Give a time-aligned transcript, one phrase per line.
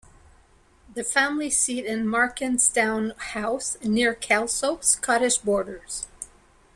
[0.95, 6.07] The family seat is Makerstoun House, near Kelso, Scottish Borders.